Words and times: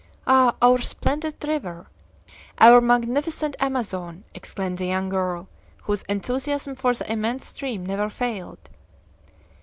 "Ah! 0.25 0.55
our 0.63 0.79
splendid 0.81 1.35
river! 1.47 1.85
our 2.57 2.81
magnificent 2.81 3.55
Amazon!" 3.59 4.23
exclaimed 4.33 4.79
the 4.79 4.87
young 4.87 5.09
girl, 5.09 5.47
whose 5.83 6.01
enthusiasm 6.09 6.73
for 6.73 6.95
the 6.95 7.11
immense 7.11 7.45
stream 7.49 7.85
never 7.85 8.09
failed. 8.09 8.71